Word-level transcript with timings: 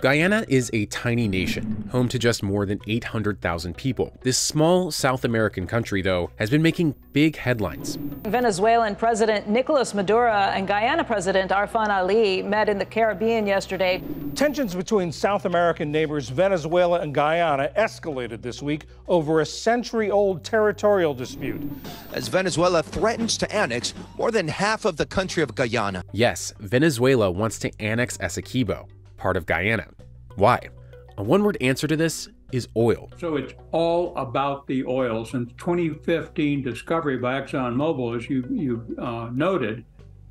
Guyana 0.00 0.46
is 0.48 0.70
a 0.72 0.86
tiny 0.86 1.28
nation, 1.28 1.86
home 1.92 2.08
to 2.08 2.18
just 2.18 2.42
more 2.42 2.64
than 2.64 2.80
800,000 2.86 3.76
people. 3.76 4.16
This 4.22 4.38
small 4.38 4.90
South 4.90 5.26
American 5.26 5.66
country, 5.66 6.00
though, 6.00 6.30
has 6.36 6.48
been 6.48 6.62
making 6.62 6.94
big 7.12 7.36
headlines. 7.36 7.98
Venezuelan 8.24 8.96
President 8.96 9.46
Nicolas 9.50 9.92
Maduro 9.92 10.32
and 10.32 10.66
Guyana 10.66 11.04
President 11.04 11.50
Irfaan 11.50 11.88
Ali 11.88 12.42
met 12.42 12.70
in 12.70 12.78
the 12.78 12.86
Caribbean 12.86 13.46
yesterday. 13.46 14.02
Tensions 14.34 14.74
between 14.74 15.12
South 15.12 15.44
American 15.44 15.92
neighbors 15.92 16.30
Venezuela 16.30 17.00
and 17.00 17.14
Guyana 17.14 17.70
escalated 17.76 18.40
this 18.40 18.62
week 18.62 18.86
over 19.06 19.40
a 19.40 19.46
century 19.46 20.10
old 20.10 20.42
territorial 20.44 21.12
dispute. 21.12 21.60
As 22.14 22.28
Venezuela 22.28 22.82
threatens 22.82 23.36
to 23.36 23.54
annex 23.54 23.92
more 24.16 24.30
than 24.30 24.48
half 24.48 24.86
of 24.86 24.96
the 24.96 25.04
country 25.04 25.42
of 25.42 25.54
Guyana. 25.54 26.04
Yes, 26.12 26.54
Venezuela 26.58 27.30
wants 27.30 27.58
to 27.58 27.70
annex 27.82 28.16
Essequibo 28.16 28.88
part 29.20 29.36
of 29.36 29.46
Guyana. 29.46 29.86
Why? 30.36 30.58
A 31.18 31.22
one 31.22 31.44
word 31.44 31.58
answer 31.60 31.86
to 31.86 31.96
this 31.96 32.28
is 32.50 32.66
oil. 32.76 33.10
So 33.18 33.36
it's 33.36 33.52
all 33.70 34.16
about 34.16 34.66
the 34.66 34.84
oil. 34.86 35.24
Since 35.24 35.52
2015 35.58 36.62
discovery 36.62 37.18
by 37.18 37.40
ExxonMobil, 37.40 38.16
as 38.16 38.28
you, 38.28 38.44
you 38.50 38.96
uh, 38.98 39.28
noted, 39.32 39.84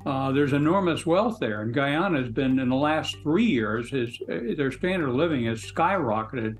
uh, 0.04 0.32
there's 0.32 0.52
enormous 0.52 1.06
wealth 1.06 1.38
there. 1.38 1.62
And 1.62 1.72
Guyana 1.72 2.18
has 2.20 2.28
been, 2.28 2.58
in 2.58 2.68
the 2.68 2.76
last 2.76 3.16
three 3.22 3.44
years, 3.44 3.90
his, 3.90 4.18
uh, 4.22 4.54
their 4.56 4.72
standard 4.72 5.08
of 5.08 5.14
living 5.14 5.46
has 5.46 5.62
skyrocketed 5.62 6.58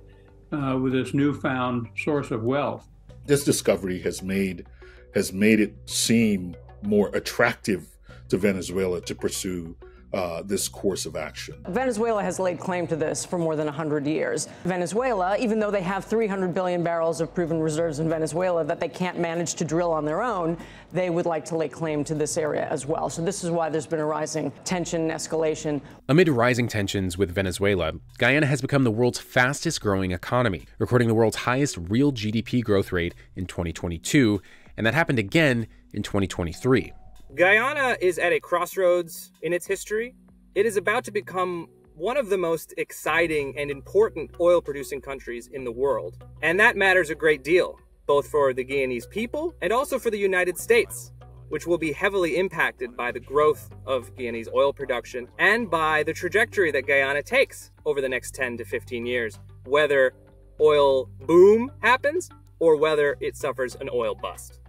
uh, 0.52 0.78
with 0.78 0.92
this 0.92 1.12
newfound 1.12 1.88
source 1.96 2.30
of 2.30 2.42
wealth. 2.42 2.88
This 3.26 3.45
discovery 3.45 4.01
has 4.01 4.23
made 4.23 4.66
has 5.15 5.32
made 5.32 5.59
it 5.59 5.74
seem 5.87 6.54
more 6.82 7.09
attractive 7.15 7.88
to 8.28 8.37
Venezuela 8.37 9.01
to 9.01 9.15
pursue 9.15 9.76
uh, 10.12 10.42
this 10.42 10.69
course 10.69 11.06
of 11.06 11.16
action. 11.16 11.55
Venezuela 11.69 12.23
has 12.23 12.38
laid 12.41 12.59
claim 12.59 12.87
to 12.87 12.96
this 12.96 13.24
for 13.24 13.38
more 13.38 13.56
than 13.56 13.66
100 13.66 14.06
years. 14.06 14.48
Venezuela, 14.64 15.37
even 15.38 15.60
though 15.60 15.70
they 15.70 15.82
have 15.82 16.05
300 16.05 16.52
billion 16.52 16.82
barrels 16.82 17.21
of 17.21 17.32
proven 17.34 17.60
reserves 17.60 18.01
in 18.01 18.09
Venezuela 18.09 18.65
that 18.65 18.80
they 18.80 18.88
can't 18.88 19.18
manage 19.18 19.54
to 19.54 19.65
drill 19.65 19.93
on 19.93 20.04
their 20.04 20.23
own, 20.23 20.57
they 20.93 21.10
would 21.10 21.26
like 21.26 21.45
to 21.45 21.57
lay 21.57 21.68
claim 21.68 22.02
to 22.04 22.15
this 22.15 22.37
area 22.37 22.66
as 22.71 22.87
well. 22.87 23.09
So 23.09 23.23
this 23.23 23.45
is 23.45 23.51
why 23.51 23.68
there's 23.68 23.87
been 23.87 24.01
a 24.01 24.07
rising 24.07 24.52
tension 24.65 25.02
and 25.02 25.10
escalation. 25.10 25.80
Amid 26.09 26.29
rising 26.29 26.66
tensions 26.66 27.16
with 27.16 27.30
Venezuela, 27.30 27.93
Guyana 28.18 28.46
has 28.46 28.60
become 28.60 28.84
the 28.84 28.90
world's 28.90 29.21
fastest 29.21 29.80
growing 29.80 30.10
economy, 30.10 30.66
recording 30.79 31.09
the 31.09 31.15
world's 31.15 31.37
highest 31.37 31.77
real 31.77 32.12
GDP 32.12 32.62
growth 32.62 32.90
rate 32.90 33.15
in 33.37 33.46
2022, 33.46 34.43
and 34.77 34.87
that 34.87 34.95
happened 34.95 35.18
again 35.18 35.68
in 35.93 36.02
2023. 36.02 36.93
Guyana 37.34 37.96
is 38.00 38.18
at 38.18 38.32
a 38.32 38.40
crossroads 38.40 39.30
in 39.42 39.52
its 39.52 39.64
history. 39.64 40.16
It 40.56 40.66
is 40.66 40.76
about 40.76 41.04
to 41.04 41.12
become 41.12 41.68
one 41.95 42.16
of 42.16 42.28
the 42.28 42.37
most 42.37 42.74
exciting 42.76 43.56
and 43.56 43.70
important 43.70 44.32
oil 44.40 44.60
producing 44.60 45.00
countries 45.00 45.46
in 45.46 45.62
the 45.62 45.70
world. 45.70 46.24
And 46.42 46.59
that 46.59 46.76
matters 46.76 47.09
a 47.09 47.14
great 47.14 47.45
deal, 47.45 47.78
both 48.06 48.26
for 48.26 48.52
the 48.52 48.64
Guyanese 48.64 49.09
people 49.09 49.54
and 49.62 49.72
also 49.72 49.96
for 49.96 50.10
the 50.10 50.18
United 50.18 50.59
States, 50.59 51.12
which 51.50 51.68
will 51.68 51.78
be 51.78 51.92
heavily 51.92 52.37
impacted 52.37 52.96
by 52.96 53.12
the 53.12 53.20
growth 53.20 53.70
of 53.87 54.12
Guyanese 54.16 54.52
oil 54.52 54.72
production 54.72 55.28
and 55.38 55.70
by 55.70 56.02
the 56.02 56.12
trajectory 56.12 56.72
that 56.72 56.88
Guyana 56.88 57.22
takes 57.22 57.70
over 57.87 58.00
the 58.00 58.09
next 58.09 58.34
10 58.34 58.59
to 58.59 58.65
15 58.65 59.06
years, 59.06 59.38
whether 59.66 60.15
oil 60.60 61.06
boom 61.26 61.70
happens 61.78 62.28
or 62.59 62.74
whether 62.74 63.16
it 63.20 63.37
suffers 63.37 63.76
an 63.76 63.88
oil 63.92 64.16
bust. 64.16 64.59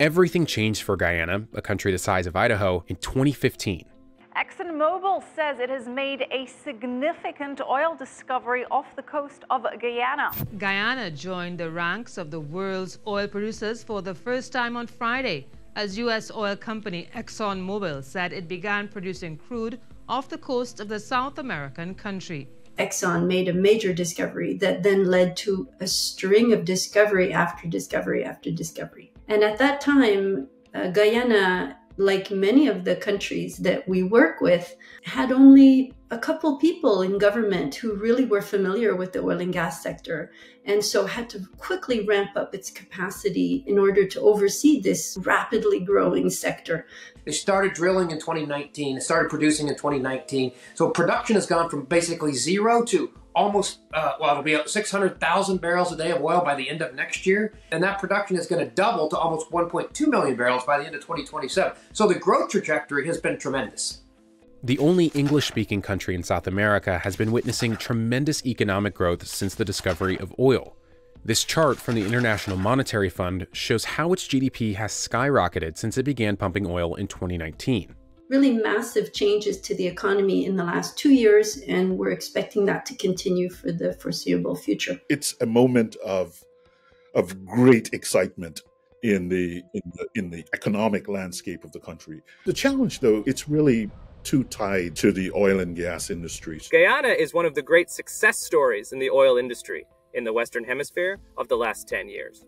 Everything 0.00 0.46
changed 0.46 0.80
for 0.82 0.96
Guyana, 0.96 1.46
a 1.52 1.60
country 1.60 1.92
the 1.92 1.98
size 1.98 2.26
of 2.26 2.34
Idaho, 2.34 2.82
in 2.88 2.96
2015. 2.96 3.84
ExxonMobil 4.34 5.22
says 5.36 5.60
it 5.60 5.68
has 5.68 5.88
made 5.88 6.26
a 6.30 6.46
significant 6.46 7.60
oil 7.60 7.94
discovery 7.94 8.64
off 8.70 8.96
the 8.96 9.02
coast 9.02 9.44
of 9.50 9.66
Guyana. 9.78 10.30
Guyana 10.56 11.10
joined 11.10 11.60
the 11.60 11.70
ranks 11.70 12.16
of 12.16 12.30
the 12.30 12.40
world's 12.40 12.98
oil 13.06 13.28
producers 13.28 13.82
for 13.84 14.00
the 14.00 14.14
first 14.14 14.52
time 14.52 14.74
on 14.74 14.86
Friday 14.86 15.46
as 15.76 15.98
U.S. 15.98 16.30
oil 16.30 16.56
company 16.56 17.10
ExxonMobil 17.14 18.02
said 18.02 18.32
it 18.32 18.48
began 18.48 18.88
producing 18.88 19.36
crude 19.36 19.78
off 20.08 20.30
the 20.30 20.38
coast 20.38 20.80
of 20.80 20.88
the 20.88 20.98
South 20.98 21.38
American 21.38 21.94
country. 21.94 22.48
Exxon 22.78 23.26
made 23.26 23.48
a 23.48 23.52
major 23.52 23.92
discovery 23.92 24.54
that 24.54 24.82
then 24.82 25.04
led 25.04 25.36
to 25.36 25.68
a 25.80 25.86
string 25.86 26.54
of 26.54 26.64
discovery 26.64 27.34
after 27.34 27.68
discovery 27.68 28.24
after 28.24 28.50
discovery. 28.50 29.12
And 29.30 29.44
at 29.44 29.58
that 29.58 29.80
time, 29.80 30.48
uh, 30.74 30.88
Guyana, 30.88 31.78
like 31.96 32.32
many 32.32 32.66
of 32.66 32.84
the 32.84 32.96
countries 32.96 33.58
that 33.58 33.88
we 33.88 34.02
work 34.02 34.40
with, 34.40 34.74
had 35.04 35.30
only 35.30 35.94
a 36.10 36.18
couple 36.18 36.58
people 36.58 37.02
in 37.02 37.16
government 37.16 37.76
who 37.76 37.94
really 37.94 38.24
were 38.24 38.42
familiar 38.42 38.96
with 38.96 39.12
the 39.12 39.20
oil 39.20 39.40
and 39.40 39.52
gas 39.52 39.84
sector, 39.84 40.32
and 40.64 40.84
so 40.84 41.06
had 41.06 41.30
to 41.30 41.46
quickly 41.58 42.04
ramp 42.04 42.30
up 42.34 42.56
its 42.56 42.72
capacity 42.72 43.62
in 43.68 43.78
order 43.78 44.04
to 44.04 44.20
oversee 44.20 44.80
this 44.80 45.16
rapidly 45.20 45.78
growing 45.78 46.28
sector. 46.28 46.84
They 47.24 47.30
started 47.30 47.72
drilling 47.72 48.10
in 48.10 48.18
2019, 48.18 48.96
they 48.96 49.00
started 49.00 49.30
producing 49.30 49.68
in 49.68 49.76
2019. 49.76 50.50
So 50.74 50.90
production 50.90 51.36
has 51.36 51.46
gone 51.46 51.70
from 51.70 51.84
basically 51.84 52.32
zero 52.32 52.84
to 52.86 53.12
almost, 53.34 53.78
uh, 53.94 54.14
well, 54.20 54.32
it'll 54.32 54.42
be 54.42 54.58
600,000 54.64 55.60
barrels 55.60 55.92
a 55.92 55.96
day 55.96 56.10
of 56.10 56.22
oil 56.22 56.42
by 56.44 56.54
the 56.54 56.68
end 56.68 56.82
of 56.82 56.94
next 56.94 57.26
year. 57.26 57.52
And 57.70 57.82
that 57.82 57.98
production 57.98 58.36
is 58.36 58.46
going 58.46 58.64
to 58.64 58.70
double 58.74 59.08
to 59.08 59.16
almost 59.16 59.50
1.2 59.50 60.06
million 60.08 60.36
barrels 60.36 60.64
by 60.64 60.78
the 60.78 60.86
end 60.86 60.94
of 60.94 61.00
2027. 61.02 61.72
So 61.92 62.06
the 62.06 62.14
growth 62.14 62.50
trajectory 62.50 63.06
has 63.06 63.18
been 63.18 63.38
tremendous. 63.38 64.02
The 64.62 64.78
only 64.78 65.06
English 65.06 65.48
speaking 65.48 65.80
country 65.80 66.14
in 66.14 66.22
South 66.22 66.46
America 66.46 66.98
has 66.98 67.16
been 67.16 67.32
witnessing 67.32 67.76
tremendous 67.76 68.44
economic 68.44 68.94
growth 68.94 69.26
since 69.26 69.54
the 69.54 69.64
discovery 69.64 70.18
of 70.18 70.34
oil. 70.38 70.76
This 71.24 71.44
chart 71.44 71.78
from 71.78 71.94
the 71.94 72.04
International 72.06 72.56
Monetary 72.56 73.10
Fund 73.10 73.46
shows 73.52 73.84
how 73.84 74.12
its 74.12 74.26
GDP 74.26 74.74
has 74.74 74.92
skyrocketed 74.92 75.78
since 75.78 75.96
it 75.96 76.02
began 76.02 76.36
pumping 76.36 76.66
oil 76.66 76.94
in 76.94 77.08
2019 77.08 77.94
really 78.30 78.52
massive 78.52 79.12
changes 79.12 79.60
to 79.60 79.74
the 79.74 79.86
economy 79.86 80.46
in 80.46 80.56
the 80.56 80.64
last 80.64 80.96
two 80.96 81.12
years, 81.12 81.58
and 81.66 81.98
we're 81.98 82.12
expecting 82.12 82.64
that 82.64 82.86
to 82.86 82.94
continue 82.94 83.50
for 83.50 83.72
the 83.72 83.92
foreseeable 83.94 84.54
future. 84.54 84.98
It's 85.10 85.34
a 85.40 85.46
moment 85.46 85.96
of 85.96 86.42
of 87.14 87.44
great 87.44 87.92
excitement 87.92 88.62
in 89.02 89.28
the 89.28 89.62
in 89.74 89.82
the 89.96 90.06
in 90.14 90.30
the 90.30 90.44
economic 90.54 91.08
landscape 91.08 91.64
of 91.64 91.72
the 91.72 91.80
country. 91.80 92.22
The 92.46 92.52
challenge, 92.52 93.00
though, 93.00 93.24
it's 93.26 93.48
really 93.48 93.90
too 94.22 94.44
tied 94.44 94.94
to 94.94 95.10
the 95.10 95.32
oil 95.32 95.60
and 95.60 95.74
gas 95.74 96.08
industries. 96.10 96.68
Guyana 96.68 97.08
is 97.08 97.34
one 97.34 97.46
of 97.46 97.54
the 97.54 97.62
great 97.62 97.90
success 97.90 98.38
stories 98.38 98.92
in 98.92 98.98
the 98.98 99.10
oil 99.10 99.38
industry 99.38 99.86
in 100.14 100.24
the 100.24 100.32
Western 100.32 100.62
Hemisphere 100.62 101.18
of 101.38 101.48
the 101.48 101.56
last 101.56 101.88
10 101.88 102.08
years. 102.08 102.44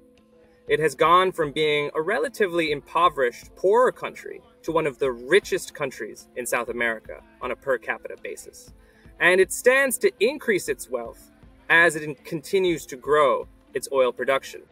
It 0.69 0.81
has 0.81 0.94
gone 0.94 1.32
from 1.32 1.50
being 1.50 1.91
a 1.94 2.03
relatively 2.03 2.72
impoverished, 2.72 3.56
poorer 3.56 3.91
country 3.91 4.42
to 4.62 4.73
one 4.73 4.87
of 4.87 4.99
the 4.99 5.11
richest 5.11 5.75
countries 5.75 6.28
in 6.37 6.47
South 6.47 6.69
America 6.69 7.23
on 7.41 7.50
a 7.50 7.56
per 7.56 7.78
capita 7.78 8.17
basis. 8.23 8.73
And 9.21 9.41
it 9.41 9.53
stands 9.53 9.99
to 9.99 10.11
increase 10.21 10.69
its 10.69 10.89
wealth 10.89 11.31
as 11.69 11.97
it 11.97 12.25
continues 12.25 12.87
to 12.87 12.97
grow 12.97 13.47
its 13.75 13.89
oil 13.93 14.12
production. 14.12 14.62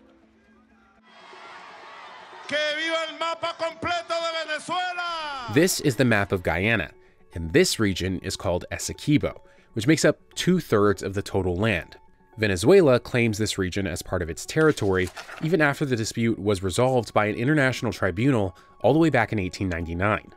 This 5.55 5.81
is 5.81 5.97
the 5.97 6.05
map 6.05 6.33
of 6.33 6.43
Guyana, 6.43 6.91
and 7.35 7.53
this 7.53 7.79
region 7.79 8.19
is 8.21 8.37
called 8.37 8.65
Essequibo, 8.73 9.41
which 9.75 9.87
makes 9.87 10.05
up 10.05 10.19
two 10.35 10.61
thirds 10.61 11.03
of 11.03 11.15
the 11.15 11.23
total 11.23 11.57
land. 11.57 11.97
Venezuela 12.39 12.99
claims 12.99 13.39
this 13.39 13.59
region 13.59 13.87
as 13.87 14.03
part 14.03 14.23
of 14.23 14.31
its 14.31 14.47
territory, 14.47 15.11
even 15.43 15.61
after 15.61 15.85
the 15.85 15.97
dispute 15.97 16.39
was 16.39 16.63
resolved 16.63 17.13
by 17.13 17.27
an 17.27 17.35
international 17.37 17.93
tribunal 17.93 18.57
all 18.83 18.93
the 18.93 18.99
way 18.99 19.11
back 19.11 19.33
in 19.33 19.39
1899. 19.39 20.33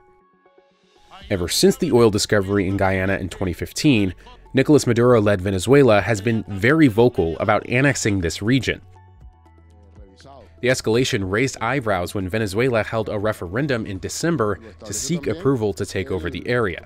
Ever 1.30 1.48
since 1.48 1.78
the 1.78 1.92
oil 1.92 2.10
discovery 2.10 2.68
in 2.68 2.78
Guyana 2.78 3.18
in 3.18 3.30
2015, 3.30 4.14
Nicolas 4.54 4.86
Maduro 4.86 5.22
led 5.22 5.42
Venezuela 5.42 6.02
has 6.02 6.22
been 6.22 6.44
very 6.48 6.88
vocal 6.88 7.38
about 7.40 7.68
annexing 7.68 8.22
this 8.22 8.42
region. 8.42 8.82
The 10.62 10.70
escalation 10.70 11.30
raised 11.30 11.58
eyebrows 11.60 12.14
when 12.14 12.30
Venezuela 12.30 12.84
held 12.84 13.10
a 13.10 13.20
referendum 13.20 13.86
in 13.86 14.00
December 14.00 14.60
to 14.86 14.94
seek 14.94 15.28
approval 15.28 15.74
to 15.74 15.86
take 15.86 16.10
over 16.10 16.30
the 16.30 16.48
area. 16.48 16.86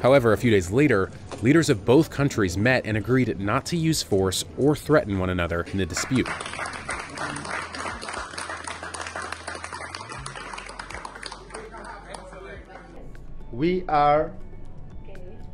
However, 0.00 0.32
a 0.32 0.38
few 0.38 0.50
days 0.50 0.70
later, 0.70 1.10
leaders 1.42 1.68
of 1.68 1.84
both 1.84 2.08
countries 2.08 2.56
met 2.56 2.86
and 2.86 2.96
agreed 2.96 3.38
not 3.38 3.66
to 3.66 3.76
use 3.76 4.02
force 4.02 4.46
or 4.56 4.74
threaten 4.74 5.18
one 5.18 5.28
another 5.28 5.62
in 5.72 5.76
the 5.76 5.84
dispute. 5.84 6.26
We 13.52 13.84
are 13.88 14.32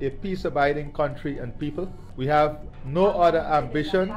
a 0.01 0.11
peace 0.11 0.45
abiding 0.45 0.93
country 0.93 1.39
and 1.39 1.59
people. 1.59 1.93
We 2.17 2.29
have 2.29 2.61
no 2.85 3.07
other 3.07 3.41
ambition 3.41 4.15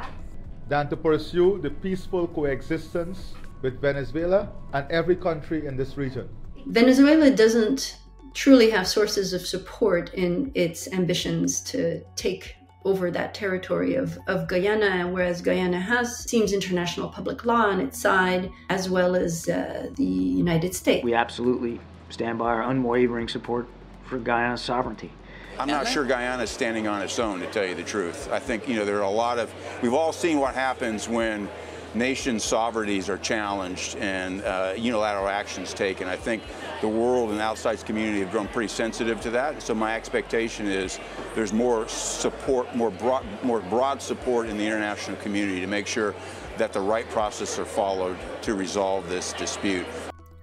than 0.68 0.90
to 0.90 0.98
pursue 0.98 1.60
the 1.60 1.72
peaceful 1.72 2.28
coexistence 2.28 3.34
with 3.62 3.80
Venezuela 3.82 4.50
and 4.74 4.90
every 4.92 5.16
country 5.16 5.66
in 5.66 5.78
this 5.78 5.98
region. 5.98 6.30
Venezuela 6.68 7.32
doesn't 7.32 7.98
truly 8.34 8.70
have 8.70 8.88
sources 8.88 9.34
of 9.34 9.42
support 9.42 10.14
in 10.14 10.52
its 10.54 10.88
ambitions 10.94 11.62
to 11.62 12.02
take 12.16 12.56
over 12.86 13.12
that 13.12 13.34
territory 13.34 13.96
of, 13.96 14.18
of 14.28 14.48
Guyana, 14.48 15.08
whereas 15.10 15.42
Guyana 15.42 15.80
has 15.80 16.20
seems 16.20 16.54
international 16.54 17.10
public 17.10 17.46
law 17.46 17.66
on 17.66 17.82
its 17.82 18.00
side, 18.00 18.50
as 18.70 18.90
well 18.90 19.16
as 19.16 19.50
uh, 19.50 19.90
the 19.96 20.04
United 20.04 20.74
States. 20.74 21.04
We 21.04 21.14
absolutely 21.14 21.80
stand 22.10 22.38
by 22.40 22.46
our 22.46 22.64
unwavering 22.64 23.28
support 23.28 23.68
for 24.06 24.18
Guyana's 24.20 24.62
sovereignty. 24.62 25.12
I'm 25.60 25.68
not 25.68 25.88
sure 25.88 26.06
Guyana 26.06 26.44
is 26.44 26.52
standing 26.52 26.88
on 26.88 27.02
its 27.02 27.18
own, 27.18 27.40
to 27.40 27.48
tell 27.48 27.66
you 27.66 27.76
the 27.76 27.84
truth. 27.84 28.30
I 28.32 28.40
think, 28.40 28.70
you 28.70 28.76
know, 28.76 28.86
there 28.86 28.98
are 28.98 29.02
a 29.02 29.10
lot 29.10 29.40
of, 29.40 29.52
we've 29.82 29.94
all 29.94 30.14
seen 30.14 30.40
what 30.40 30.54
happens 30.54 31.10
when 31.10 31.50
nation 31.94 32.40
sovereignties 32.40 33.10
are 33.10 33.18
challenged 33.18 33.96
and 33.98 34.42
uh, 34.44 34.74
unilateral 34.78 35.28
actions 35.28 35.74
taken. 35.74 36.08
I 36.08 36.16
think 36.16 36.44
the 36.82 36.88
world 36.88 37.32
and 37.32 37.42
outside 37.42 37.84
community 37.86 38.20
have 38.20 38.32
grown 38.32 38.48
pretty 38.48 38.68
sensitive 38.68 39.22
to 39.22 39.30
that. 39.32 39.62
So 39.62 39.74
my 39.74 39.96
expectation 39.96 40.68
is 40.68 41.00
there's 41.36 41.54
more 41.54 41.88
support, 41.88 42.76
more 42.76 42.92
broad, 42.92 43.26
more 43.44 43.62
broad 43.62 44.02
support 44.02 44.48
in 44.48 44.58
the 44.58 44.66
international 44.66 45.18
community 45.18 45.62
to 45.62 45.68
make 45.68 45.88
sure 45.88 46.16
that 46.58 46.74
the 46.74 46.82
right 46.82 47.08
processes 47.10 47.60
are 47.60 47.66
followed 47.66 48.18
to 48.42 48.56
resolve 48.56 49.08
this 49.10 49.34
dispute. 49.34 49.86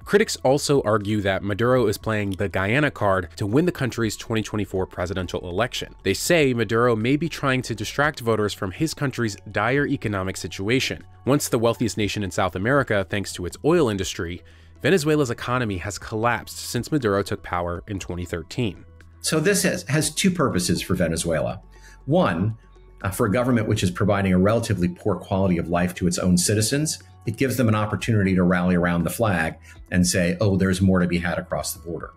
Critics 0.04 0.36
also 0.44 0.82
argue 0.82 1.22
that 1.22 1.42
Maduro 1.42 1.86
is 1.86 1.96
playing 1.96 2.32
the 2.32 2.48
Guyana 2.48 2.90
card 2.90 3.30
to 3.36 3.46
win 3.46 3.64
the 3.64 3.72
country's 3.72 4.16
2024 4.16 4.86
presidential 4.86 5.48
election. 5.48 5.94
They 6.02 6.12
say 6.12 6.52
Maduro 6.52 6.94
may 6.94 7.16
be 7.16 7.28
trying 7.28 7.62
to 7.62 7.74
distract 7.74 8.20
voters 8.20 8.52
from 8.52 8.70
his 8.70 8.92
country's 8.92 9.36
dire 9.50 9.86
economic 9.86 10.36
situation. 10.36 11.04
Once 11.24 11.48
the 11.48 11.58
wealthiest 11.58 11.96
nation 11.96 12.22
in 12.22 12.30
South 12.30 12.54
America 12.54 13.06
thanks 13.08 13.32
to 13.32 13.46
its 13.46 13.56
oil 13.64 13.88
industry, 13.88 14.42
Venezuela's 14.82 15.30
economy 15.30 15.78
has 15.78 15.98
collapsed 15.98 16.58
since 16.58 16.92
Maduro 16.92 17.22
took 17.22 17.42
power 17.42 17.82
in 17.88 17.98
2013. 17.98 18.84
So 19.22 19.40
this 19.40 19.62
has, 19.62 19.84
has 19.84 20.14
two 20.14 20.30
purposes 20.30 20.82
for 20.82 20.94
Venezuela. 20.94 21.62
One, 22.04 22.58
uh, 23.02 23.10
for 23.10 23.24
a 23.24 23.32
government 23.32 23.68
which 23.68 23.82
is 23.82 23.90
providing 23.90 24.34
a 24.34 24.38
relatively 24.38 24.88
poor 24.88 25.16
quality 25.16 25.56
of 25.56 25.68
life 25.68 25.94
to 25.94 26.06
its 26.06 26.18
own 26.18 26.36
citizens, 26.36 27.02
it 27.26 27.36
gives 27.36 27.56
them 27.56 27.68
an 27.68 27.74
opportunity 27.74 28.34
to 28.34 28.42
rally 28.42 28.74
around 28.74 29.04
the 29.04 29.10
flag 29.10 29.56
and 29.90 30.06
say, 30.06 30.36
oh, 30.40 30.56
there's 30.56 30.80
more 30.80 31.00
to 31.00 31.06
be 31.06 31.18
had 31.18 31.38
across 31.38 31.74
the 31.74 31.80
border. 31.80 32.12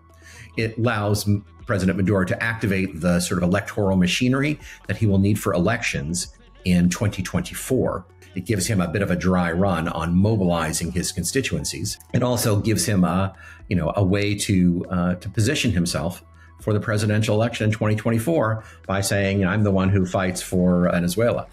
It 0.56 0.76
allows 0.78 1.28
President 1.66 1.98
Maduro 1.98 2.24
to 2.24 2.42
activate 2.42 3.00
the 3.00 3.20
sort 3.20 3.42
of 3.42 3.48
electoral 3.48 3.96
machinery 3.96 4.58
that 4.86 4.96
he 4.96 5.06
will 5.06 5.18
need 5.18 5.38
for 5.38 5.52
elections 5.52 6.34
in 6.64 6.88
2024. 6.88 8.06
It 8.34 8.44
gives 8.44 8.66
him 8.66 8.80
a 8.80 8.88
bit 8.88 9.02
of 9.02 9.10
a 9.10 9.16
dry 9.16 9.52
run 9.52 9.88
on 9.88 10.16
mobilizing 10.16 10.92
his 10.92 11.12
constituencies. 11.12 11.98
It 12.14 12.22
also 12.22 12.60
gives 12.60 12.86
him 12.86 13.04
a, 13.04 13.34
you 13.68 13.76
know, 13.76 13.92
a 13.96 14.02
way 14.02 14.34
to 14.34 14.86
uh, 14.90 15.14
to 15.16 15.28
position 15.28 15.70
himself 15.72 16.24
for 16.60 16.72
the 16.72 16.80
presidential 16.80 17.34
election 17.34 17.64
in 17.64 17.72
2024 17.72 18.64
by 18.86 19.00
saying, 19.00 19.44
"I'm 19.44 19.62
the 19.62 19.70
one 19.70 19.88
who 19.88 20.06
fights 20.06 20.40
for 20.40 20.88
Venezuela." 20.90 21.46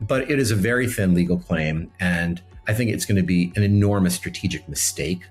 But 0.00 0.30
it 0.30 0.38
is 0.38 0.50
a 0.50 0.56
very 0.56 0.88
thin 0.88 1.14
legal 1.14 1.38
claim, 1.38 1.90
and 2.00 2.40
I 2.70 2.72
think 2.72 2.92
it's 2.92 3.04
going 3.04 3.16
to 3.16 3.24
be 3.24 3.52
an 3.56 3.64
enormous 3.64 4.14
strategic 4.14 4.68
mistake 4.68 5.24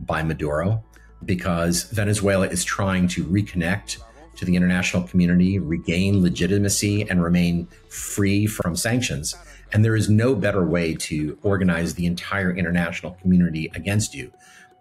by 0.00 0.24
Maduro 0.24 0.82
because 1.24 1.84
Venezuela 1.84 2.48
is 2.48 2.64
trying 2.64 3.06
to 3.10 3.24
reconnect 3.26 3.98
to 4.34 4.44
the 4.44 4.56
international 4.56 5.04
community, 5.04 5.60
regain 5.60 6.20
legitimacy, 6.20 7.08
and 7.08 7.22
remain 7.22 7.68
free 7.90 8.44
from 8.44 8.74
sanctions. 8.74 9.36
And 9.72 9.84
there 9.84 9.94
is 9.94 10.10
no 10.10 10.34
better 10.34 10.64
way 10.66 10.94
to 10.96 11.38
organize 11.44 11.94
the 11.94 12.06
entire 12.06 12.50
international 12.50 13.12
community 13.22 13.70
against 13.76 14.12
you 14.12 14.32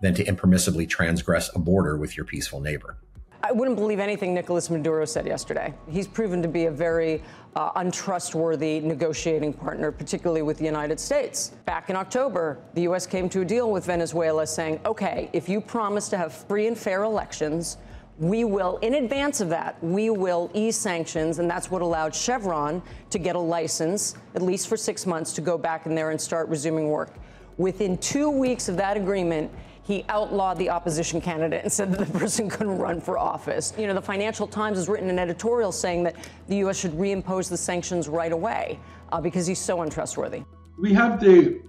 than 0.01 0.15
to 0.15 0.25
impermissibly 0.25 0.89
transgress 0.89 1.51
a 1.53 1.59
border 1.59 1.95
with 1.95 2.17
your 2.17 2.25
peaceful 2.25 2.59
neighbor. 2.59 2.97
I 3.41 3.53
wouldn't 3.53 3.77
believe 3.77 4.00
anything 4.00 4.33
Nicolas 4.33 4.69
Maduro 4.69 5.06
said 5.06 5.25
yesterday. 5.25 5.74
He's 5.89 6.07
proven 6.07 6.41
to 6.41 6.47
be 6.50 6.65
a 6.65 6.71
very 6.71 7.24
uh, 7.56 7.71
untrustworthy 7.77 8.81
negotiating 8.81 9.53
partner, 9.53 9.94
particularly 9.94 10.41
with 10.41 10.57
the 10.57 10.65
United 10.65 11.00
States. 11.00 11.53
Back 11.65 11.89
in 11.89 11.95
October, 11.95 12.59
the 12.74 12.81
U.S. 12.81 13.07
came 13.07 13.30
to 13.30 13.41
a 13.41 13.45
deal 13.45 13.71
with 13.71 13.86
Venezuela 13.86 14.45
saying, 14.45 14.81
okay, 14.86 15.30
if 15.31 15.47
you 15.47 15.62
promise 15.62 16.09
to 16.09 16.18
have 16.18 16.33
free 16.33 16.68
and 16.68 16.77
fair 16.77 17.03
elections, 17.03 17.77
we 18.18 18.44
will, 18.44 18.77
in 18.81 18.95
advance 18.95 19.39
of 19.39 19.47
that, 19.50 19.81
we 19.81 20.09
will 20.09 20.51
ease 20.53 20.75
sanctions, 20.75 21.39
and 21.39 21.50
that's 21.50 21.71
what 21.71 21.81
allowed 21.81 22.13
Chevron 22.13 22.81
to 23.09 23.18
get 23.18 23.38
a 23.38 23.39
license, 23.39 24.15
at 24.35 24.42
least 24.42 24.68
for 24.68 24.75
six 24.75 25.06
months, 25.06 25.31
to 25.33 25.42
go 25.42 25.57
back 25.57 25.85
in 25.85 25.95
there 25.95 26.12
and 26.12 26.19
start 26.19 26.50
resuming 26.50 26.89
work. 26.89 27.13
Within 27.57 27.97
two 27.97 28.30
weeks 28.30 28.68
of 28.68 28.75
that 28.75 28.97
agreement, 28.97 29.50
he 29.89 30.06
outlawed 30.07 30.56
the 30.59 30.69
opposition 30.69 31.19
candidate 31.19 31.63
and 31.63 31.74
said 31.74 31.91
that 31.91 32.06
the 32.06 32.19
person 32.19 32.47
couldn't 32.47 32.77
run 32.77 33.01
for 33.01 33.18
office. 33.18 33.74
You 33.75 33.88
know, 33.88 33.95
the 33.95 34.01
Financial 34.01 34.45
Times 34.45 34.77
has 34.77 34.88
written 34.88 35.09
an 35.09 35.18
editorial 35.18 35.71
saying 35.71 36.03
that 36.03 36.15
the 36.47 36.57
U.S. 36.57 36.77
should 36.77 36.91
reimpose 36.91 37.50
the 37.50 37.57
sanctions 37.57 38.07
right 38.07 38.31
away 38.31 38.80
uh, 39.12 39.19
because 39.19 39.47
he's 39.47 39.57
so 39.57 39.81
untrustworthy. 39.81 40.44
We 40.77 40.94
have 40.94 41.19
the 41.19 41.62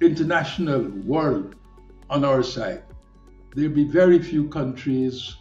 international 0.00 0.84
world 1.04 1.56
on 2.08 2.24
our 2.24 2.44
side. 2.44 2.84
There'd 3.56 3.74
be 3.74 3.86
very 3.88 4.20
few 4.22 4.48
countries 4.48 5.34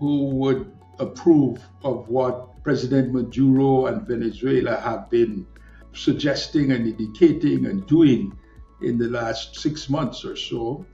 who 0.00 0.30
would 0.30 0.72
approve 0.98 1.60
of 1.84 2.08
what 2.08 2.60
President 2.64 3.12
Maduro 3.12 3.86
and 3.86 4.04
Venezuela 4.04 4.80
have 4.80 5.08
been 5.10 5.46
suggesting 5.92 6.72
and 6.72 6.88
indicating 6.88 7.66
and 7.66 7.86
doing 7.86 8.36
in 8.82 8.98
the 8.98 9.08
last 9.08 9.60
six 9.60 9.88
months 9.88 10.24
or 10.24 10.34
so. 10.34 10.84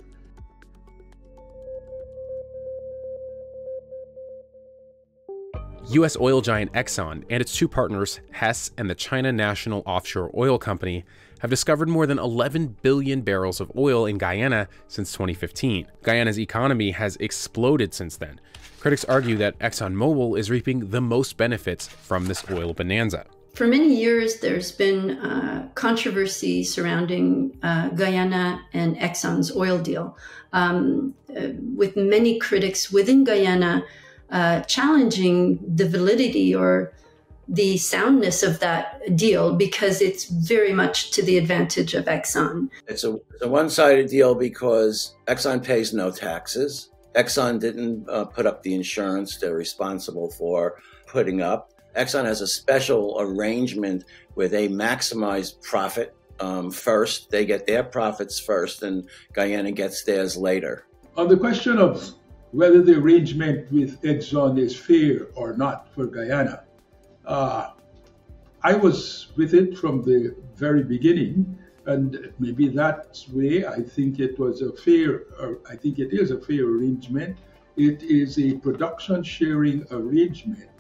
U.S. 5.91 6.17
oil 6.17 6.41
giant 6.41 6.73
Exxon 6.73 7.23
and 7.31 7.41
its 7.41 7.56
two 7.56 7.69
partners, 7.69 8.19
Hess 8.33 8.73
and 8.77 8.91
the 8.91 8.94
China 8.94 9.31
National 9.31 9.85
Offshore 9.87 10.33
Oil 10.37 10.59
Company, 10.59 11.05
have 11.38 11.50
discovered 11.50 11.88
more 11.88 12.06
than 12.06 12.19
11 12.19 12.77
billion 12.83 13.21
barrels 13.21 13.61
of 13.61 13.71
oil 13.77 14.05
in 14.05 14.19
Guyana 14.19 14.67
since 14.88 15.12
2015. 15.12 15.87
Guyana's 16.03 16.41
economy 16.41 16.91
has 16.91 17.17
exploded 17.17 17.94
since 17.94 18.17
then. 18.17 18.41
Critics 18.81 19.05
argue 19.05 19.37
that 19.37 19.56
ExxonMobil 19.61 20.37
is 20.37 20.50
reaping 20.50 20.91
the 20.91 21.00
most 21.00 21.37
benefits 21.37 21.87
from 21.87 22.27
this 22.27 22.44
oil 22.50 22.75
bonanza. 22.75 23.25
For 23.55 23.69
many 23.69 23.94
years, 23.94 24.41
there's 24.41 24.73
been 24.73 25.12
uh, 25.12 25.69
controversy 25.75 26.65
surrounding 26.65 27.56
uh, 27.63 27.91
Guyana 27.91 28.60
and 28.72 28.96
Exxon's 28.96 29.56
oil 29.56 29.79
deal, 29.79 30.19
um, 30.53 31.15
uh, 31.31 31.51
with 31.75 31.96
many 31.96 32.39
critics 32.39 32.91
within 32.91 33.22
Guyana 33.25 33.84
uh, 34.31 34.61
challenging 34.63 35.59
the 35.77 35.89
validity 35.89 36.55
or 36.55 36.93
the 37.49 37.77
soundness 37.77 38.43
of 38.43 38.59
that 38.61 39.17
deal 39.17 39.55
because 39.55 40.03
it's 40.03 40.25
very 40.25 40.73
much 40.73 41.13
to 41.13 41.23
the 41.23 41.39
advantage 41.39 41.95
of 41.95 42.06
Exxon. 42.06 42.69
It's 42.89 43.05
a, 43.05 43.19
a 43.41 43.49
one 43.49 43.71
sided 43.71 44.09
deal 44.09 44.35
because 44.35 45.15
Exxon 45.27 45.65
pays 45.65 45.93
no 45.93 46.11
taxes. 46.11 46.91
Exxon 47.15 47.61
didn't 47.61 48.09
uh, 48.09 48.25
put 48.25 48.47
up 48.47 48.63
the 48.63 48.75
insurance 48.75 49.37
they're 49.37 49.55
responsible 49.55 50.31
for 50.33 50.81
putting 51.06 51.41
up. 51.41 51.73
Exxon 51.97 52.25
has 52.25 52.41
a 52.41 52.47
special 52.47 53.17
arrangement 53.21 54.05
where 54.35 54.49
they 54.49 54.69
maximize 54.69 55.61
profit 55.63 56.15
um, 56.41 56.71
first. 56.71 57.31
They 57.31 57.47
get 57.47 57.67
their 57.67 57.83
profits 57.83 58.39
first, 58.39 58.83
and 58.83 59.09
Guyana 59.33 59.73
gets 59.73 60.05
theirs 60.05 60.37
later. 60.37 60.87
On 61.17 61.29
the 61.29 61.37
question 61.39 61.79
of 61.79 62.13
whether 62.56 62.81
the 62.81 62.96
arrangement 62.96 63.70
with 63.70 64.01
Exxon 64.01 64.58
is 64.58 64.75
fair 64.75 65.27
or 65.34 65.55
not 65.58 65.93
for 65.93 66.06
Guyana. 66.06 66.65
Uh, 67.27 67.72
I 68.63 68.72
was 68.72 69.29
with 69.36 69.53
it 69.53 69.77
from 69.77 70.03
the 70.03 70.34
very 70.55 70.82
beginning, 70.82 71.58
and 71.84 72.32
maybe 72.39 72.69
that's 72.69 73.29
way 73.29 73.67
I 73.67 73.82
think 73.82 74.20
it 74.20 74.39
was 74.39 74.63
a 74.63 74.72
fair, 74.72 75.25
or 75.39 75.58
I 75.69 75.77
think 75.77 75.98
it 75.98 76.15
is 76.15 76.31
a 76.31 76.41
fair 76.41 76.65
arrangement. 76.65 77.36
It 77.77 78.03
is 78.03 78.39
a 78.39 78.55
production 78.55 79.22
sharing 79.22 79.86
arrangement. 79.91 80.70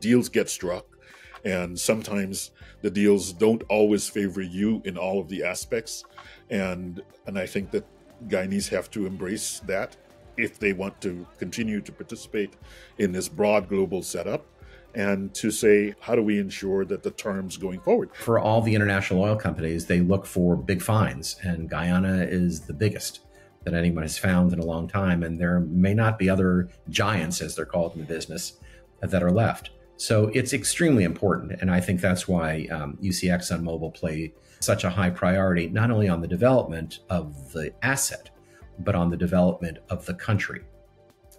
Deals 0.00 0.30
get 0.30 0.48
struck, 0.48 0.97
and 1.44 1.78
sometimes 1.78 2.50
the 2.82 2.90
deals 2.90 3.32
don't 3.32 3.62
always 3.68 4.08
favor 4.08 4.42
you 4.42 4.82
in 4.84 4.96
all 4.96 5.20
of 5.20 5.28
the 5.28 5.42
aspects 5.42 6.04
and 6.50 7.02
and 7.26 7.38
i 7.38 7.46
think 7.46 7.70
that 7.70 7.84
guyanese 8.28 8.68
have 8.68 8.90
to 8.90 9.06
embrace 9.06 9.60
that 9.60 9.96
if 10.36 10.58
they 10.58 10.72
want 10.72 11.00
to 11.00 11.26
continue 11.38 11.80
to 11.80 11.92
participate 11.92 12.54
in 12.98 13.12
this 13.12 13.28
broad 13.28 13.68
global 13.68 14.02
setup 14.02 14.46
and 14.94 15.34
to 15.34 15.50
say 15.50 15.94
how 16.00 16.14
do 16.14 16.22
we 16.22 16.38
ensure 16.38 16.84
that 16.84 17.02
the 17.02 17.10
terms 17.10 17.56
going 17.56 17.80
forward 17.80 18.10
for 18.14 18.38
all 18.38 18.60
the 18.60 18.74
international 18.74 19.22
oil 19.22 19.36
companies 19.36 19.86
they 19.86 20.00
look 20.00 20.26
for 20.26 20.56
big 20.56 20.82
finds 20.82 21.36
and 21.42 21.68
guyana 21.68 22.24
is 22.24 22.60
the 22.62 22.72
biggest 22.72 23.20
that 23.64 23.74
anyone 23.74 24.02
has 24.02 24.18
found 24.18 24.52
in 24.52 24.58
a 24.58 24.64
long 24.64 24.88
time. 24.88 25.22
And 25.22 25.38
there 25.38 25.60
may 25.60 25.94
not 25.94 26.18
be 26.18 26.30
other 26.30 26.68
giants, 26.88 27.40
as 27.40 27.56
they're 27.56 27.66
called 27.66 27.94
in 27.94 28.00
the 28.00 28.06
business, 28.06 28.54
that 29.00 29.22
are 29.22 29.30
left. 29.30 29.70
So 29.98 30.30
it's 30.32 30.52
extremely 30.52 31.02
important. 31.02 31.60
And 31.60 31.70
I 31.70 31.80
think 31.80 32.00
that's 32.00 32.28
why 32.28 32.68
um, 32.70 32.96
you 33.00 33.12
see 33.12 33.26
ExxonMobil 33.26 33.94
play 33.94 34.32
such 34.60 34.84
a 34.84 34.90
high 34.90 35.10
priority, 35.10 35.68
not 35.68 35.90
only 35.90 36.08
on 36.08 36.20
the 36.20 36.28
development 36.28 37.00
of 37.10 37.52
the 37.52 37.74
asset, 37.82 38.30
but 38.78 38.94
on 38.94 39.10
the 39.10 39.16
development 39.16 39.78
of 39.90 40.06
the 40.06 40.14
country. 40.14 40.62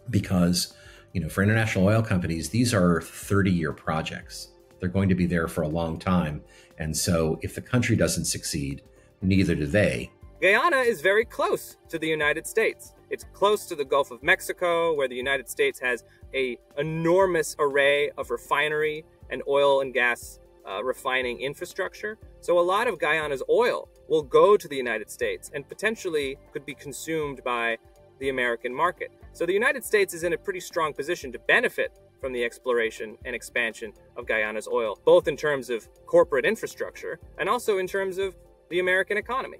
Because, 0.10 0.74
you 1.14 1.22
know, 1.22 1.30
for 1.30 1.42
international 1.42 1.88
oil 1.88 2.02
companies, 2.02 2.50
these 2.50 2.74
are 2.74 3.02
30 3.02 3.50
year 3.50 3.72
projects. 3.72 4.50
They're 4.80 4.90
going 4.90 5.10
to 5.10 5.16
be 5.16 5.26
there 5.26 5.48
for 5.48 5.62
a 5.62 5.68
long 5.68 5.98
time. 5.98 6.42
And 6.78 6.96
so 6.96 7.40
if 7.42 7.56
the 7.56 7.62
country 7.62 7.96
doesn't 7.96 8.26
succeed, 8.26 8.82
neither 9.22 9.56
do 9.56 9.68
they. 9.68 10.12
Guyana 10.42 10.78
is 10.78 11.02
very 11.02 11.26
close 11.26 11.78
to 11.90 11.98
the 11.98 12.08
United 12.08 12.46
States. 12.46 12.94
It's 13.10 13.26
close 13.34 13.66
to 13.66 13.76
the 13.76 13.84
Gulf 13.84 14.12
of 14.12 14.22
Mexico, 14.22 14.96
where 14.96 15.08
the 15.08 15.16
United 15.16 15.50
States 15.50 15.80
has 15.80 16.04
a 16.34 16.58
enormous 16.78 17.56
array 17.60 18.12
of 18.18 18.32
refinery 18.32 19.06
and 19.30 19.42
oil 19.48 19.82
and 19.82 19.94
gas 19.94 20.40
uh, 20.68 20.84
refining 20.84 21.42
infrastructure. 21.42 22.18
So 22.42 22.60
a 22.60 22.62
lot 22.62 22.88
of 22.88 23.00
Guyana's 23.00 23.44
oil 23.50 23.90
will 24.08 24.24
go 24.24 24.58
to 24.58 24.68
the 24.68 24.76
United 24.76 25.10
States 25.10 25.52
and 25.54 25.68
potentially 25.68 26.38
could 26.54 26.66
be 26.66 26.74
consumed 26.74 27.44
by 27.44 27.78
the 28.20 28.30
American 28.30 28.74
market. 28.74 29.12
So 29.34 29.46
the 29.46 29.54
United 29.54 29.84
States 29.84 30.14
is 30.14 30.24
in 30.24 30.34
a 30.34 30.38
pretty 30.38 30.60
strong 30.60 30.94
position 30.94 31.32
to 31.32 31.40
benefit 31.40 31.98
from 32.20 32.34
the 32.34 32.44
exploration 32.44 33.18
and 33.26 33.34
expansion 33.36 33.94
of 34.18 34.28
Guyana's 34.28 34.68
oil, 34.68 35.00
both 35.06 35.28
in 35.28 35.38
terms 35.38 35.70
of 35.70 35.88
corporate 36.06 36.46
infrastructure 36.46 37.20
and 37.38 37.48
also 37.48 37.78
in 37.78 37.88
terms 37.88 38.18
of 38.18 38.36
the 38.70 38.80
American 38.80 39.18
economy. 39.18 39.60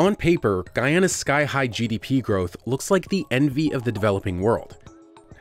On 0.00 0.16
paper, 0.16 0.64
Guyana's 0.72 1.14
sky 1.14 1.44
high 1.44 1.68
GDP 1.68 2.22
growth 2.22 2.56
looks 2.64 2.90
like 2.90 3.10
the 3.10 3.26
envy 3.30 3.70
of 3.70 3.84
the 3.84 3.92
developing 3.92 4.40
world. 4.40 4.78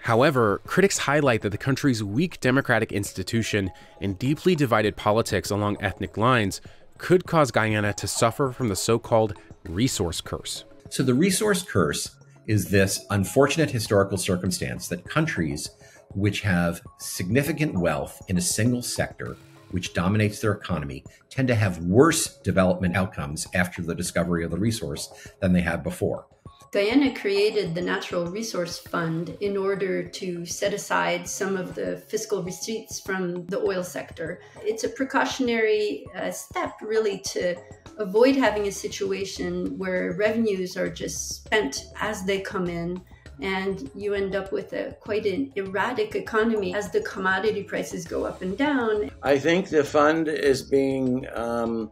However, 0.02 0.60
critics 0.68 0.98
highlight 0.98 1.44
that 1.44 1.52
the 1.52 1.58
country's 1.58 2.04
weak 2.04 2.42
democratic 2.42 2.92
institution 2.92 3.72
and 4.02 4.20
deeply 4.20 4.56
divided 4.56 4.98
politics 4.98 5.50
along 5.50 5.78
ethnic 5.82 6.18
lines 6.18 6.60
could 6.98 7.26
cause 7.26 7.52
Guyana 7.52 7.94
to 7.94 8.06
suffer 8.06 8.52
from 8.52 8.68
the 8.68 8.76
so 8.76 9.00
called 9.00 9.36
resource 9.64 10.20
curse. 10.20 10.66
So, 10.90 11.04
the 11.04 11.14
resource 11.14 11.64
curse 11.64 12.18
is 12.46 12.70
this 12.70 13.06
unfortunate 13.12 13.72
historical 13.72 14.18
circumstance 14.18 14.90
that 14.90 15.06
countries 15.06 15.70
which 16.16 16.42
have 16.42 16.82
significant 16.98 17.80
wealth 17.80 18.22
in 18.28 18.38
a 18.38 18.42
single 18.42 18.82
sector 18.82 19.38
which 19.72 19.94
dominates 19.94 20.40
their 20.40 20.54
economy, 20.54 21.04
tend 21.30 21.48
to 21.48 21.56
have 21.56 21.80
worse 21.80 22.38
development 22.40 22.96
outcomes 22.96 23.48
after 23.54 23.82
the 23.82 23.96
discovery 23.96 24.44
of 24.44 24.52
the 24.52 24.58
resource 24.58 25.12
than 25.40 25.54
they 25.54 25.62
had 25.62 25.84
before. 25.84 26.26
Guyana 26.72 27.16
created 27.16 27.74
the 27.74 27.82
Natural 27.82 28.28
Resource 28.28 28.78
Fund 28.78 29.36
in 29.42 29.58
order 29.58 30.04
to 30.04 30.46
set 30.46 30.72
aside 30.72 31.28
some 31.28 31.58
of 31.58 31.74
the 31.74 31.98
fiscal 32.08 32.44
receipts 32.44 33.00
from 33.00 33.48
the 33.48 33.60
oil 33.60 33.84
sector. 33.84 34.42
It's 34.62 34.84
a 34.84 34.90
precautionary 34.90 36.06
uh, 36.16 36.30
step, 36.30 36.74
really, 36.84 37.22
to 37.32 37.56
avoid 37.98 38.36
having 38.36 38.68
a 38.68 38.72
situation 38.72 39.80
where 39.80 40.14
revenues 40.14 40.78
are 40.78 40.90
just 40.90 41.44
spent 41.44 41.86
as 42.00 42.24
they 42.24 42.40
come 42.40 42.68
in 42.68 43.02
and 43.42 43.90
you 43.96 44.14
end 44.14 44.36
up 44.36 44.52
with 44.52 44.74
a 44.74 44.96
quite 45.00 45.26
an 45.26 45.52
erratic 45.56 46.16
economy 46.16 46.76
as 46.76 46.92
the 46.92 47.02
commodity 47.02 47.64
prices 47.64 48.06
go 48.06 48.26
up 48.26 48.42
and 48.42 48.58
down. 48.58 49.10
I 49.24 49.40
think 49.40 49.70
the 49.70 49.84
fund 49.84 50.28
is 50.28 50.64
being 50.64 51.26
um, 51.34 51.92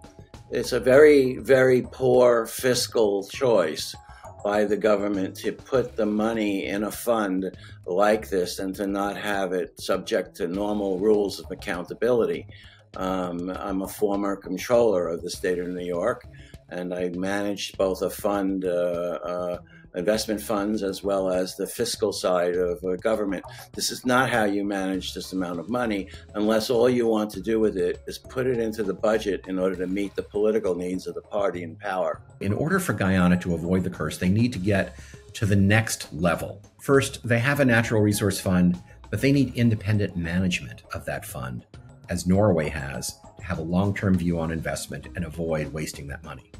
it's 0.51 0.71
a 0.71 0.79
very 0.79 1.37
very 1.37 1.81
poor 1.91 2.45
fiscal 2.45 3.27
choice 3.27 3.95
by 4.43 4.65
the 4.65 4.77
government 4.77 5.35
to 5.35 5.51
put 5.51 5.95
the 5.95 6.05
money 6.05 6.67
in 6.67 6.83
a 6.83 6.91
fund 6.91 7.51
like 7.85 8.29
this 8.29 8.59
and 8.59 8.73
to 8.75 8.87
not 8.87 9.17
have 9.17 9.51
it 9.51 9.79
subject 9.79 10.35
to 10.35 10.47
normal 10.47 10.99
rules 10.99 11.39
of 11.39 11.49
accountability. 11.51 12.47
Um, 12.95 13.49
I'm 13.49 13.81
a 13.81 13.87
former 13.87 14.35
controller 14.35 15.07
of 15.09 15.21
the 15.21 15.29
state 15.29 15.59
of 15.59 15.67
New 15.67 15.85
York, 15.85 16.25
and 16.69 16.93
I 16.93 17.09
managed 17.09 17.77
both 17.77 18.01
a 18.01 18.09
fund. 18.09 18.65
Uh, 18.65 19.19
uh, 19.23 19.57
investment 19.95 20.41
funds 20.41 20.83
as 20.83 21.03
well 21.03 21.29
as 21.29 21.55
the 21.55 21.67
fiscal 21.67 22.13
side 22.13 22.55
of 22.55 22.83
uh, 22.83 22.95
government. 22.97 23.43
This 23.73 23.91
is 23.91 24.05
not 24.05 24.29
how 24.29 24.45
you 24.45 24.63
manage 24.63 25.13
this 25.13 25.33
amount 25.33 25.59
of 25.59 25.69
money 25.69 26.09
unless 26.35 26.69
all 26.69 26.89
you 26.89 27.07
want 27.07 27.31
to 27.31 27.41
do 27.41 27.59
with 27.59 27.77
it 27.77 28.01
is 28.07 28.17
put 28.17 28.47
it 28.47 28.59
into 28.59 28.83
the 28.83 28.93
budget 28.93 29.45
in 29.47 29.57
order 29.57 29.75
to 29.75 29.87
meet 29.87 30.15
the 30.15 30.23
political 30.23 30.75
needs 30.75 31.07
of 31.07 31.15
the 31.15 31.21
party 31.21 31.63
in 31.63 31.75
power. 31.75 32.21
In 32.41 32.53
order 32.53 32.79
for 32.79 32.93
Guyana 32.93 33.37
to 33.39 33.55
avoid 33.55 33.83
the 33.83 33.89
curse, 33.89 34.17
they 34.17 34.29
need 34.29 34.53
to 34.53 34.59
get 34.59 34.97
to 35.33 35.45
the 35.45 35.55
next 35.55 36.11
level. 36.13 36.61
First, 36.81 37.27
they 37.27 37.39
have 37.39 37.59
a 37.59 37.65
natural 37.65 38.01
resource 38.01 38.39
fund, 38.39 38.81
but 39.09 39.21
they 39.21 39.31
need 39.31 39.55
independent 39.55 40.15
management 40.15 40.83
of 40.93 41.05
that 41.05 41.25
fund, 41.25 41.65
as 42.09 42.25
Norway 42.25 42.69
has, 42.69 43.19
to 43.37 43.43
have 43.43 43.59
a 43.59 43.63
long 43.63 43.93
term 43.93 44.17
view 44.17 44.39
on 44.39 44.51
investment 44.51 45.07
and 45.15 45.25
avoid 45.25 45.71
wasting 45.71 46.07
that 46.07 46.23
money. 46.23 46.51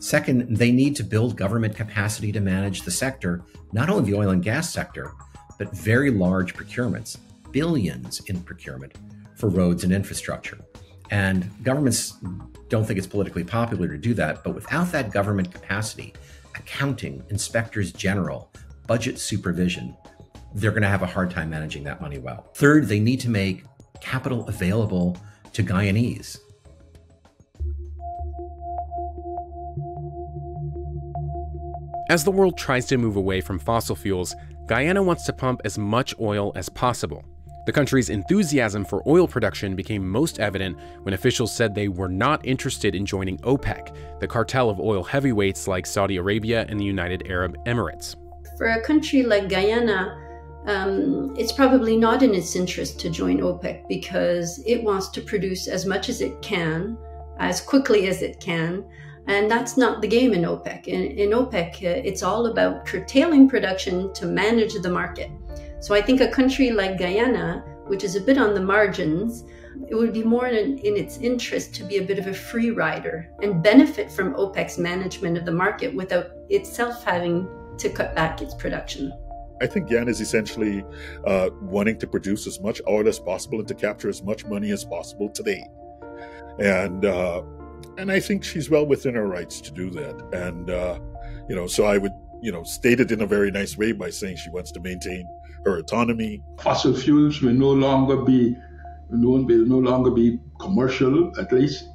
Second, 0.00 0.56
they 0.56 0.70
need 0.70 0.94
to 0.96 1.04
build 1.04 1.36
government 1.36 1.74
capacity 1.74 2.32
to 2.32 2.40
manage 2.40 2.82
the 2.82 2.90
sector, 2.90 3.42
not 3.72 3.90
only 3.90 4.10
the 4.10 4.16
oil 4.16 4.30
and 4.30 4.42
gas 4.42 4.72
sector, 4.72 5.12
but 5.58 5.74
very 5.74 6.10
large 6.10 6.54
procurements, 6.54 7.18
billions 7.50 8.20
in 8.26 8.40
procurement 8.40 8.92
for 9.34 9.48
roads 9.48 9.84
and 9.84 9.92
infrastructure. 9.92 10.58
And 11.10 11.50
governments 11.62 12.14
don't 12.68 12.84
think 12.84 12.98
it's 12.98 13.06
politically 13.06 13.44
popular 13.44 13.88
to 13.88 13.98
do 13.98 14.14
that, 14.14 14.44
but 14.44 14.54
without 14.54 14.92
that 14.92 15.10
government 15.10 15.52
capacity, 15.52 16.12
accounting, 16.54 17.24
inspectors 17.30 17.92
general, 17.92 18.52
budget 18.86 19.18
supervision, 19.18 19.96
they're 20.54 20.70
going 20.70 20.82
to 20.82 20.88
have 20.88 21.02
a 21.02 21.06
hard 21.06 21.30
time 21.30 21.50
managing 21.50 21.82
that 21.84 22.00
money 22.00 22.18
well. 22.18 22.50
Third, 22.54 22.86
they 22.88 23.00
need 23.00 23.20
to 23.20 23.30
make 23.30 23.64
capital 24.00 24.46
available 24.48 25.16
to 25.52 25.62
Guyanese. 25.62 26.38
As 32.08 32.24
the 32.24 32.30
world 32.30 32.56
tries 32.56 32.86
to 32.86 32.96
move 32.96 33.16
away 33.16 33.42
from 33.42 33.58
fossil 33.58 33.94
fuels, 33.94 34.34
Guyana 34.66 35.02
wants 35.02 35.26
to 35.26 35.32
pump 35.32 35.60
as 35.66 35.76
much 35.76 36.14
oil 36.18 36.52
as 36.54 36.70
possible. 36.70 37.22
The 37.66 37.72
country's 37.72 38.08
enthusiasm 38.08 38.86
for 38.86 39.06
oil 39.06 39.28
production 39.28 39.76
became 39.76 40.08
most 40.08 40.40
evident 40.40 40.78
when 41.02 41.12
officials 41.12 41.54
said 41.54 41.74
they 41.74 41.88
were 41.88 42.08
not 42.08 42.46
interested 42.46 42.94
in 42.94 43.04
joining 43.04 43.36
OPEC, 43.38 43.94
the 44.20 44.26
cartel 44.26 44.70
of 44.70 44.80
oil 44.80 45.04
heavyweights 45.04 45.68
like 45.68 45.84
Saudi 45.84 46.16
Arabia 46.16 46.64
and 46.70 46.80
the 46.80 46.84
United 46.84 47.30
Arab 47.30 47.62
Emirates. 47.66 48.16
For 48.56 48.68
a 48.68 48.82
country 48.82 49.22
like 49.22 49.50
Guyana, 49.50 50.16
um, 50.64 51.34
it's 51.36 51.52
probably 51.52 51.94
not 51.94 52.22
in 52.22 52.34
its 52.34 52.56
interest 52.56 52.98
to 53.00 53.10
join 53.10 53.40
OPEC 53.40 53.86
because 53.86 54.62
it 54.66 54.82
wants 54.82 55.08
to 55.10 55.20
produce 55.20 55.68
as 55.68 55.84
much 55.84 56.08
as 56.08 56.22
it 56.22 56.40
can, 56.40 56.96
as 57.38 57.60
quickly 57.60 58.06
as 58.06 58.22
it 58.22 58.40
can, 58.40 58.82
and 59.28 59.50
that's 59.50 59.76
not 59.76 60.00
the 60.00 60.08
game 60.08 60.32
in 60.32 60.42
OPEC. 60.42 60.86
In, 60.86 61.02
in 61.18 61.30
OPEC, 61.30 61.74
uh, 61.84 62.02
it's 62.02 62.22
all 62.22 62.46
about 62.46 62.86
curtailing 62.86 63.48
production 63.48 64.12
to 64.14 64.24
manage 64.24 64.72
the 64.74 64.90
market. 64.90 65.30
So 65.80 65.94
I 65.94 66.00
think 66.00 66.22
a 66.22 66.28
country 66.28 66.70
like 66.70 66.98
Guyana, 66.98 67.62
which 67.86 68.04
is 68.04 68.16
a 68.16 68.20
bit 68.22 68.38
on 68.38 68.54
the 68.54 68.60
margins, 68.60 69.44
it 69.88 69.94
would 69.94 70.14
be 70.14 70.24
more 70.24 70.46
in, 70.46 70.78
in, 70.78 70.96
its 70.96 71.18
interest 71.18 71.74
to 71.76 71.84
be 71.84 71.98
a 71.98 72.02
bit 72.02 72.18
of 72.18 72.26
a 72.26 72.34
free 72.34 72.70
rider 72.70 73.30
and 73.42 73.62
benefit 73.62 74.10
from 74.10 74.34
OPEC's 74.34 74.78
management 74.78 75.36
of 75.36 75.44
the 75.44 75.52
market 75.52 75.94
without 75.94 76.30
itself 76.48 77.04
having 77.04 77.46
to 77.76 77.90
cut 77.90 78.14
back 78.16 78.42
its 78.42 78.54
production. 78.54 79.12
I 79.60 79.66
think 79.66 79.90
Guyana 79.90 80.10
is 80.10 80.20
essentially 80.20 80.84
uh, 81.26 81.50
wanting 81.60 81.98
to 81.98 82.06
produce 82.06 82.46
as 82.46 82.60
much 82.60 82.80
oil 82.88 83.06
as 83.06 83.18
possible 83.18 83.58
and 83.58 83.68
to 83.68 83.74
capture 83.74 84.08
as 84.08 84.22
much 84.22 84.46
money 84.46 84.70
as 84.70 84.84
possible 84.84 85.28
today. 85.28 85.64
And 86.58 87.04
uh, 87.04 87.42
and 87.98 88.12
I 88.12 88.20
think 88.20 88.44
she's 88.44 88.70
well 88.70 88.86
within 88.86 89.14
her 89.14 89.26
rights 89.26 89.60
to 89.62 89.72
do 89.72 89.90
that. 89.90 90.16
And 90.32 90.70
uh, 90.70 90.98
you 91.48 91.56
know, 91.56 91.66
so 91.66 91.84
I 91.84 91.98
would 91.98 92.12
you 92.40 92.52
know 92.52 92.62
state 92.62 93.00
it 93.00 93.10
in 93.10 93.20
a 93.22 93.26
very 93.26 93.50
nice 93.50 93.76
way 93.76 93.92
by 93.92 94.10
saying 94.10 94.36
she 94.36 94.50
wants 94.50 94.70
to 94.72 94.80
maintain 94.80 95.28
her 95.64 95.78
autonomy. 95.78 96.42
Fossil 96.60 96.94
fuels 96.94 97.42
will 97.42 97.52
no 97.52 97.70
longer 97.70 98.16
be 98.16 98.56
will 99.10 99.38
no 99.48 99.78
longer 99.78 100.10
be 100.10 100.38
commercial, 100.60 101.32
at 101.38 101.52
least. 101.52 101.88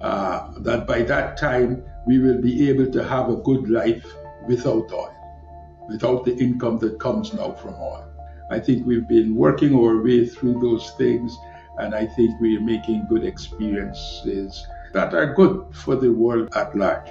Uh, 0.00 0.52
that 0.60 0.86
by 0.86 1.02
that 1.02 1.36
time 1.36 1.82
we 2.06 2.20
will 2.20 2.40
be 2.40 2.68
able 2.68 2.88
to 2.92 3.02
have 3.02 3.28
a 3.28 3.36
good 3.36 3.68
life 3.68 4.06
without 4.46 4.92
oil, 4.92 5.12
without 5.88 6.24
the 6.24 6.36
income 6.36 6.78
that 6.78 7.00
comes 7.00 7.32
now 7.32 7.52
from 7.52 7.74
oil. 7.74 8.04
I 8.50 8.60
think 8.60 8.86
we've 8.86 9.08
been 9.08 9.34
working 9.34 9.74
our 9.74 10.00
way 10.00 10.24
through 10.26 10.60
those 10.60 10.92
things, 10.92 11.36
and 11.78 11.94
I 11.94 12.06
think 12.06 12.40
we're 12.40 12.60
making 12.60 13.06
good 13.08 13.24
experiences 13.24 14.66
that 14.92 15.14
are 15.14 15.34
good 15.34 15.66
for 15.72 15.96
the 15.96 16.10
world 16.10 16.48
at 16.54 16.76
large. 16.76 17.08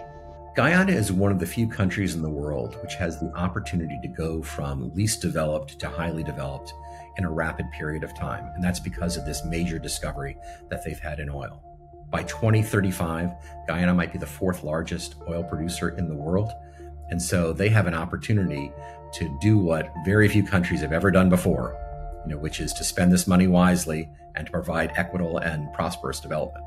Guyana 0.56 0.92
is 0.92 1.12
one 1.12 1.32
of 1.32 1.38
the 1.38 1.46
few 1.46 1.68
countries 1.68 2.16
in 2.16 2.24
the 2.24 2.30
world 2.30 2.78
which 2.82 2.96
has 2.96 3.20
the 3.20 3.32
opportunity 3.36 4.00
to 4.02 4.08
go 4.08 4.42
from 4.42 4.92
least 4.96 5.22
developed 5.22 5.78
to 5.80 5.88
highly 5.88 6.24
developed 6.24 6.74
in 7.18 7.26
a 7.26 7.32
rapid 7.32 7.70
period 7.72 8.04
of 8.04 8.18
time. 8.18 8.50
And 8.56 8.64
that's 8.64 8.80
because 8.80 9.18
of 9.18 9.26
this 9.26 9.46
major 9.46 9.78
discovery 9.78 10.36
that 10.70 10.84
they've 10.84 10.98
had 10.98 11.20
in 11.20 11.30
oil. 11.30 11.62
By 12.10 12.24
2035, 12.24 13.32
Guyana 13.68 13.94
might 13.94 14.12
be 14.12 14.18
the 14.18 14.26
fourth 14.26 14.64
largest 14.64 15.16
oil 15.30 15.44
producer 15.44 15.90
in 15.90 16.08
the 16.08 16.16
world. 16.16 16.52
And 17.10 17.22
so 17.22 17.54
they 17.54 17.70
have 17.70 17.86
an 17.86 17.94
opportunity 17.94 18.72
to 19.14 19.38
do 19.42 19.58
what 19.60 19.94
very 20.06 20.28
few 20.28 20.44
countries 20.44 20.82
have 20.82 20.92
ever 20.92 21.12
done 21.12 21.30
before, 21.30 21.76
you 22.26 22.32
know, 22.32 22.40
which 22.40 22.60
is 22.60 22.74
to 22.74 22.84
spend 22.84 23.12
this 23.12 23.28
money 23.28 23.48
wisely 23.48 24.10
and 24.36 24.48
to 24.48 24.52
provide 24.52 24.94
equitable 24.96 25.38
and 25.38 25.72
prosperous 25.74 26.20
development. 26.20 26.66